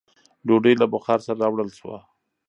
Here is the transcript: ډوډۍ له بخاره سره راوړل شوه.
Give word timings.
ډوډۍ 0.47 0.73
له 0.81 0.85
بخاره 0.93 1.23
سره 1.27 1.39
راوړل 1.43 1.69
شوه. 1.79 1.97